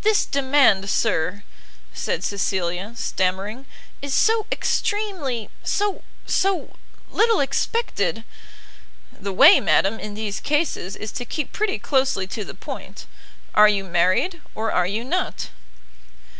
[0.00, 1.44] "This demand, sir,"
[1.94, 3.64] said Cecilia, stammering,
[4.02, 6.74] "is so extremely so so
[7.12, 8.24] little expected"
[9.20, 13.06] "The way, madam, in these cases, is to keep pretty closely to the point;
[13.54, 15.50] are you married or are you not?"